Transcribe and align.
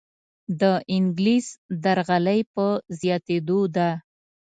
دانګلیس 0.59 1.47
درغلۍ 1.83 2.41
په 2.53 2.65
زیاتیدو 2.99 3.59
ده. 3.75 3.89